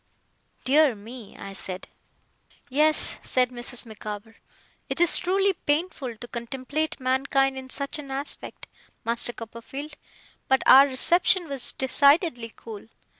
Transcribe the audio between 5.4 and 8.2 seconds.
painful to contemplate mankind in such an